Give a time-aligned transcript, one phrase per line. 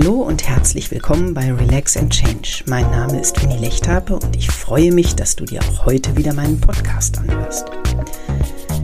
[0.00, 2.62] Hallo und herzlich willkommen bei Relax and Change.
[2.66, 6.34] Mein Name ist Winnie Lechthape und ich freue mich, dass du dir auch heute wieder
[6.34, 7.64] meinen Podcast anhörst.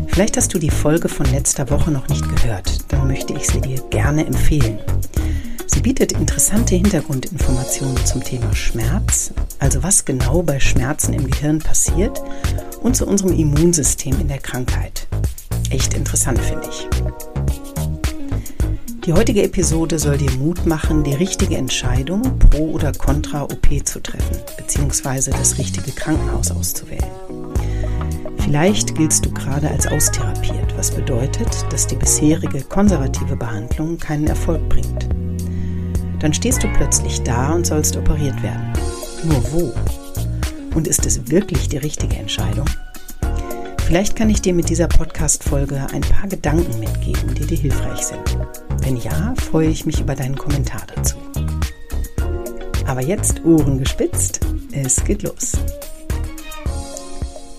[0.09, 3.61] Vielleicht hast du die Folge von letzter Woche noch nicht gehört, dann möchte ich sie
[3.61, 4.81] dir gerne empfehlen.
[5.68, 12.25] Sie bietet interessante Hintergrundinformationen zum Thema Schmerz, also was genau bei Schmerzen im Gehirn passiert
[12.82, 15.07] und zu unserem Immunsystem in der Krankheit.
[15.71, 16.89] Echt interessant finde ich.
[19.07, 24.00] Die heutige Episode soll dir Mut machen, die richtige Entscheidung pro oder contra OP zu
[24.03, 27.11] treffen, beziehungsweise das richtige Krankenhaus auszuwählen.
[28.39, 34.67] Vielleicht giltst du gerade als austherapiert, was bedeutet, dass die bisherige konservative Behandlung keinen Erfolg
[34.70, 35.07] bringt.
[36.20, 38.73] Dann stehst du plötzlich da und sollst operiert werden.
[39.25, 39.75] Nur wo?
[40.75, 42.64] Und ist es wirklich die richtige Entscheidung?
[43.95, 48.36] Vielleicht kann ich dir mit dieser Podcast-Folge ein paar Gedanken mitgeben, die dir hilfreich sind.
[48.83, 51.14] Wenn ja, freue ich mich über deinen Kommentar dazu.
[52.86, 54.41] Aber jetzt Ohren gespitzt,
[54.73, 55.53] es geht los.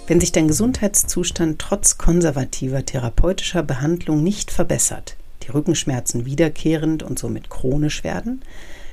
[0.08, 7.50] Wenn sich dein Gesundheitszustand trotz konservativer therapeutischer Behandlung nicht verbessert, die Rückenschmerzen wiederkehrend und somit
[7.50, 8.42] chronisch werden,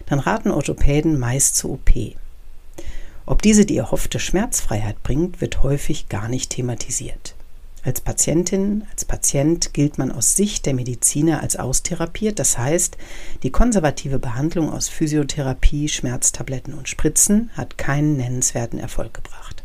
[0.07, 1.91] dann raten Orthopäden meist zur OP.
[3.27, 7.35] Ob diese die erhoffte Schmerzfreiheit bringt, wird häufig gar nicht thematisiert.
[7.85, 12.97] Als Patientin, als Patient gilt man aus Sicht der Mediziner als austherapiert, das heißt,
[13.43, 19.65] die konservative Behandlung aus Physiotherapie, Schmerztabletten und Spritzen hat keinen nennenswerten Erfolg gebracht.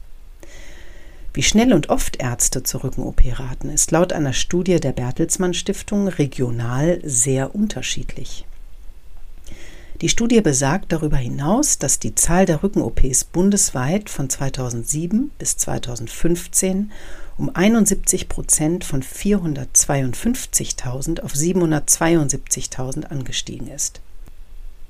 [1.34, 6.08] Wie schnell und oft Ärzte zur Rücken-OP raten, ist laut einer Studie der Bertelsmann Stiftung
[6.08, 8.46] regional sehr unterschiedlich.
[10.02, 16.92] Die Studie besagt darüber hinaus, dass die Zahl der Rücken-OPs bundesweit von 2007 bis 2015
[17.38, 24.02] um 71 Prozent von 452.000 auf 772.000 angestiegen ist.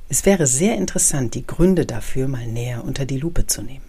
[0.09, 3.85] Es wäre sehr interessant, die Gründe dafür mal näher unter die Lupe zu nehmen.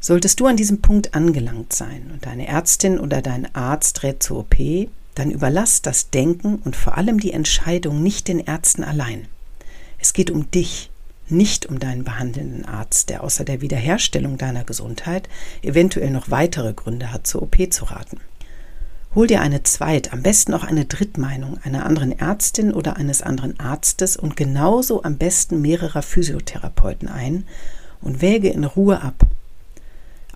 [0.00, 4.38] Solltest du an diesem Punkt angelangt sein und deine Ärztin oder dein Arzt rät zur
[4.38, 4.56] OP,
[5.16, 9.26] dann überlass das Denken und vor allem die Entscheidung nicht den Ärzten allein.
[9.98, 10.90] Es geht um dich,
[11.28, 15.28] nicht um deinen behandelnden Arzt, der außer der Wiederherstellung deiner Gesundheit
[15.62, 18.20] eventuell noch weitere Gründe hat, zur OP zu raten.
[19.14, 23.58] Hol dir eine Zweit-, am besten auch eine Drittmeinung einer anderen Ärztin oder eines anderen
[23.58, 27.44] Arztes und genauso am besten mehrerer Physiotherapeuten ein
[28.02, 29.26] und wäge in Ruhe ab,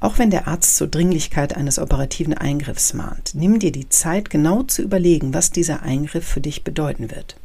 [0.00, 4.62] auch wenn der Arzt zur Dringlichkeit eines operativen Eingriffs mahnt, nimm dir die Zeit, genau
[4.62, 7.37] zu überlegen, was dieser Eingriff für dich bedeuten wird.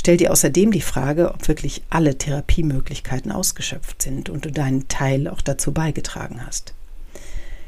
[0.00, 5.28] Stell dir außerdem die Frage, ob wirklich alle Therapiemöglichkeiten ausgeschöpft sind und du deinen Teil
[5.28, 6.72] auch dazu beigetragen hast.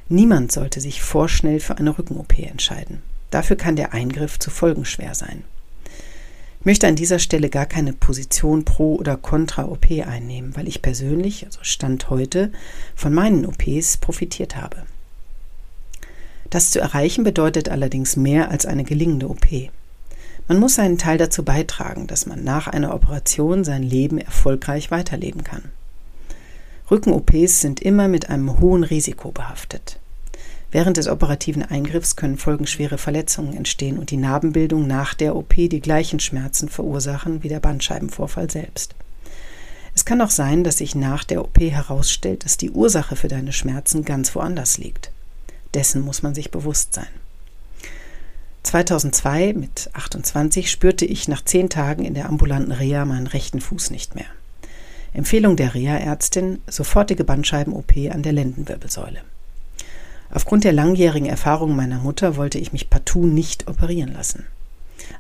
[0.09, 3.03] Niemand sollte sich vorschnell für eine Rücken-OP entscheiden.
[3.31, 5.45] Dafür kann der Eingriff zu folgenschwer sein.
[6.60, 10.82] Ich möchte an dieser Stelle gar keine Position pro oder contra OP einnehmen, weil ich
[10.82, 12.53] persönlich, also Stand heute,
[12.94, 14.84] von meinen OPs profitiert habe.
[16.50, 19.47] Das zu erreichen bedeutet allerdings mehr als eine gelingende OP.
[20.48, 25.44] Man muss seinen Teil dazu beitragen, dass man nach einer Operation sein Leben erfolgreich weiterleben
[25.44, 25.71] kann.
[26.91, 29.98] Rücken-OPs sind immer mit einem hohen Risiko behaftet.
[30.73, 35.81] Während des operativen Eingriffs können folgenschwere Verletzungen entstehen und die Narbenbildung nach der OP die
[35.81, 38.95] gleichen Schmerzen verursachen wie der Bandscheibenvorfall selbst.
[39.95, 43.53] Es kann auch sein, dass sich nach der OP herausstellt, dass die Ursache für deine
[43.53, 45.11] Schmerzen ganz woanders liegt.
[45.75, 47.09] Dessen muss man sich bewusst sein.
[48.63, 53.91] 2002 mit 28 spürte ich nach zehn Tagen in der ambulanten Reha meinen rechten Fuß
[53.91, 54.27] nicht mehr.
[55.13, 59.23] Empfehlung der Reha-Ärztin, sofortige Bandscheiben-OP an der Lendenwirbelsäule.
[60.33, 64.47] Aufgrund der langjährigen Erfahrung meiner Mutter wollte ich mich partout nicht operieren lassen.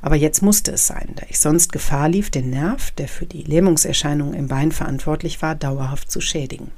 [0.02, 3.42] Aber jetzt musste es sein, da ich sonst Gefahr lief, den Nerv, der für die
[3.42, 6.70] Lähmungserscheinungen im Bein verantwortlich war, dauerhaft zu schädigen.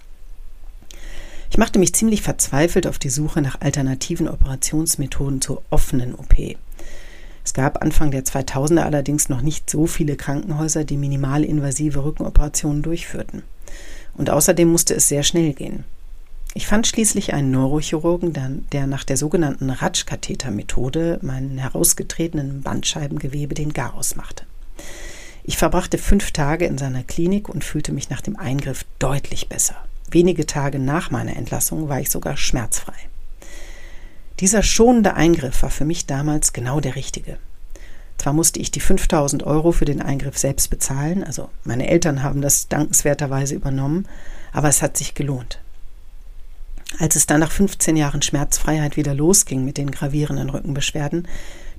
[1.51, 6.35] Ich machte mich ziemlich verzweifelt auf die Suche nach alternativen Operationsmethoden zur offenen OP.
[7.45, 13.43] Es gab Anfang der 2000er allerdings noch nicht so viele Krankenhäuser, die minimalinvasive Rückenoperationen durchführten.
[14.17, 15.85] Und außerdem musste es sehr schnell gehen.
[16.55, 24.17] Ich fand schließlich einen Neurochirurgen, der nach der sogenannten Ratsch-Katheter-Methode meinen herausgetretenen Bandscheibengewebe den Garaus
[24.17, 24.45] machte.
[25.45, 29.77] Ich verbrachte fünf Tage in seiner Klinik und fühlte mich nach dem Eingriff deutlich besser.
[30.11, 32.97] Wenige Tage nach meiner Entlassung war ich sogar schmerzfrei.
[34.41, 37.39] Dieser schonende Eingriff war für mich damals genau der richtige.
[38.19, 42.43] Zwar musste ich die 5000 Euro für den Eingriff selbst bezahlen, also meine Eltern haben
[42.43, 44.07] das dankenswerterweise übernommen,
[44.53, 45.62] aber es hat sich gelohnt.
[46.99, 51.27] Als es dann nach 15 Jahren Schmerzfreiheit wieder losging mit den gravierenden Rückenbeschwerden,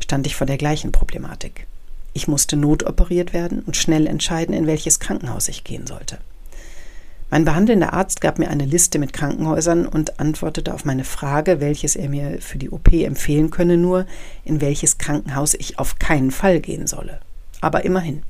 [0.01, 1.68] stand ich vor der gleichen Problematik.
[2.13, 6.19] Ich musste notoperiert werden und schnell entscheiden, in welches Krankenhaus ich gehen sollte.
[7.30, 11.95] Mein behandelnder Arzt gab mir eine Liste mit Krankenhäusern und antwortete auf meine Frage, welches
[11.95, 14.06] er mir für die OP empfehlen könne, nur
[14.45, 17.19] in welches Krankenhaus ich auf keinen Fall gehen solle.
[17.60, 18.21] Aber immerhin.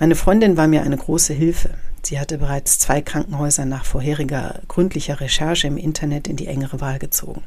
[0.00, 1.70] Meine Freundin war mir eine große Hilfe.
[2.10, 6.98] Sie hatte bereits zwei Krankenhäuser nach vorheriger gründlicher Recherche im Internet in die engere Wahl
[6.98, 7.44] gezogen.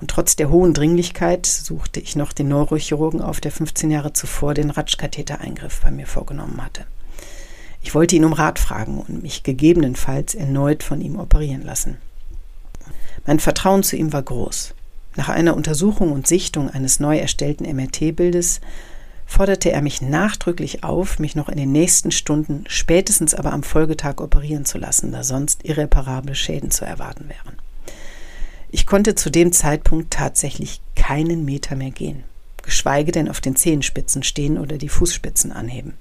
[0.00, 4.54] Und trotz der hohen Dringlichkeit suchte ich noch den Neurochirurgen auf, der 15 Jahre zuvor
[4.54, 6.86] den Ratschkathetereingriff bei mir vorgenommen hatte.
[7.82, 11.96] Ich wollte ihn um Rat fragen und mich gegebenenfalls erneut von ihm operieren lassen.
[13.26, 14.74] Mein Vertrauen zu ihm war groß.
[15.16, 18.60] Nach einer Untersuchung und Sichtung eines neu erstellten MRT-Bildes
[19.26, 24.20] forderte er mich nachdrücklich auf, mich noch in den nächsten Stunden, spätestens aber am Folgetag
[24.20, 27.56] operieren zu lassen, da sonst irreparable Schäden zu erwarten wären.
[28.70, 32.24] Ich konnte zu dem Zeitpunkt tatsächlich keinen Meter mehr gehen,
[32.62, 35.94] geschweige denn auf den Zehenspitzen stehen oder die Fußspitzen anheben.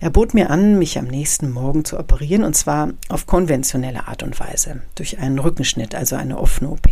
[0.00, 4.22] Er bot mir an, mich am nächsten Morgen zu operieren, und zwar auf konventionelle Art
[4.22, 6.88] und Weise, durch einen Rückenschnitt, also eine offene OP.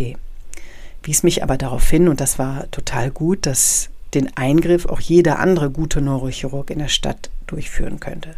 [1.04, 5.38] Wies mich aber darauf hin, und das war total gut, dass den Eingriff auch jeder
[5.38, 8.34] andere gute Neurochirurg in der Stadt durchführen könnte.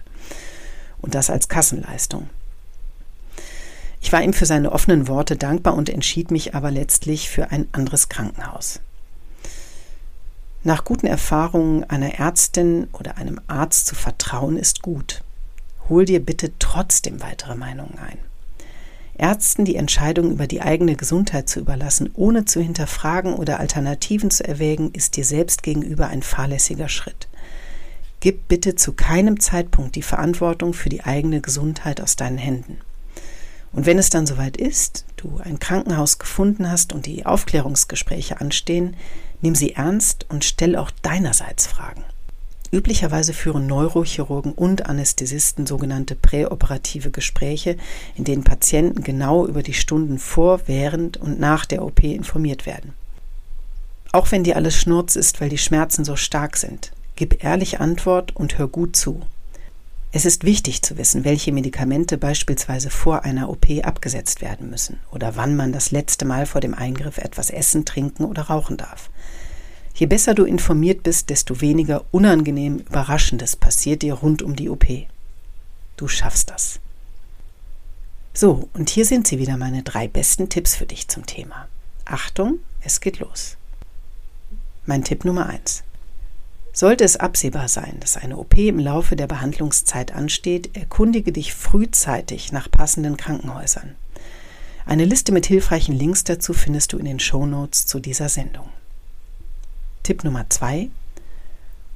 [1.01, 2.29] Und das als Kassenleistung.
[4.01, 7.69] Ich war ihm für seine offenen Worte dankbar und entschied mich aber letztlich für ein
[7.73, 8.81] anderes Krankenhaus.
[10.65, 15.23] Nach guten Erfahrungen einer Ärztin oder einem Arzt zu vertrauen ist gut.
[15.89, 18.19] Hol dir bitte trotzdem weitere Meinungen ein.
[19.19, 24.47] Ärzten die Entscheidung über die eigene Gesundheit zu überlassen, ohne zu hinterfragen oder Alternativen zu
[24.47, 27.29] erwägen, ist dir selbst gegenüber ein fahrlässiger Schritt.
[28.21, 32.79] Gib bitte zu keinem Zeitpunkt die Verantwortung für die eigene Gesundheit aus deinen Händen.
[33.73, 38.97] Und wenn es dann soweit ist, du ein Krankenhaus gefunden hast und die Aufklärungsgespräche anstehen,
[39.41, 42.05] nimm sie ernst und stell auch deinerseits Fragen.
[42.71, 47.77] Üblicherweise führen Neurochirurgen und Anästhesisten sogenannte präoperative Gespräche,
[48.17, 52.93] in denen Patienten genau über die Stunden vor, während und nach der OP informiert werden.
[54.13, 58.35] Auch wenn dir alles Schnurz ist, weil die Schmerzen so stark sind, gib ehrlich Antwort
[58.37, 59.23] und hör gut zu.
[60.11, 65.37] Es ist wichtig zu wissen, welche Medikamente beispielsweise vor einer OP abgesetzt werden müssen oder
[65.37, 69.11] wann man das letzte Mal vor dem Eingriff etwas essen, trinken oder rauchen darf.
[69.99, 74.87] Je besser du informiert bist, desto weniger unangenehm Überraschendes passiert dir rund um die OP.
[75.97, 76.79] Du schaffst das.
[78.33, 81.67] So, und hier sind sie wieder meine drei besten Tipps für dich zum Thema.
[82.05, 83.57] Achtung, es geht los.
[84.87, 85.83] Mein Tipp Nummer eins:
[86.73, 92.53] Sollte es absehbar sein, dass eine OP im Laufe der Behandlungszeit ansteht, erkundige dich frühzeitig
[92.53, 93.97] nach passenden Krankenhäusern.
[94.87, 98.69] Eine Liste mit hilfreichen Links dazu findest du in den Show Notes zu dieser Sendung.
[100.09, 100.89] Tipp Nummer zwei.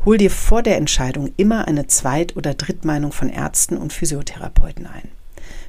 [0.04, 5.08] Hol dir vor der Entscheidung immer eine Zweit- oder Drittmeinung von Ärzten und Physiotherapeuten ein.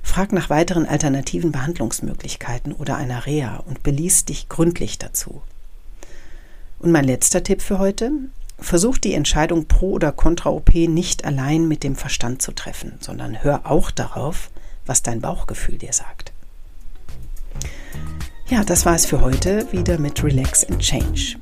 [0.01, 5.41] Frag nach weiteren alternativen Behandlungsmöglichkeiten oder einer Reha und beließ dich gründlich dazu.
[6.79, 8.11] Und mein letzter Tipp für heute.
[8.59, 13.41] Versuch die Entscheidung pro oder contra OP nicht allein mit dem Verstand zu treffen, sondern
[13.41, 14.51] hör auch darauf,
[14.85, 16.33] was dein Bauchgefühl dir sagt.
[18.49, 21.37] Ja, das war es für heute wieder mit Relax and Change.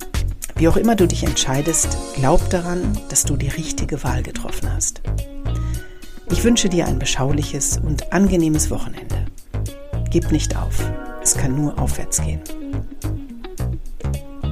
[0.55, 5.01] Wie auch immer du dich entscheidest, glaub daran, dass du die richtige Wahl getroffen hast.
[6.31, 9.25] Ich wünsche dir ein beschauliches und angenehmes Wochenende.
[10.09, 10.75] Gib nicht auf,
[11.21, 12.41] es kann nur aufwärts gehen.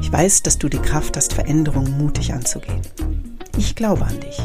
[0.01, 2.81] Ich weiß, dass du die Kraft hast, Veränderungen mutig anzugehen.
[3.57, 4.39] Ich glaube an dich.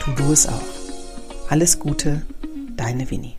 [0.00, 0.62] Tu du es auch.
[1.48, 2.22] Alles Gute,
[2.76, 3.34] deine Winnie.